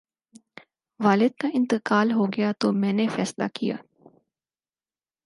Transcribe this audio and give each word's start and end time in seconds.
والد 0.99 1.33
کا 1.39 1.47
انتقال 1.53 2.11
ہو 2.11 2.25
گیا 2.37 2.51
تو 2.59 2.71
میں 2.71 2.93
نے 2.93 3.07
فیصلہ 3.15 3.43
کیا 3.53 3.75